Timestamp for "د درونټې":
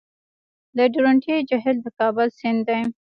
0.77-1.35